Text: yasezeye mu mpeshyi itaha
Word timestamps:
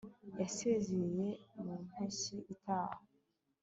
yasezeye 0.39 1.27
mu 1.61 1.73
mpeshyi 1.87 2.37
itaha 2.53 2.97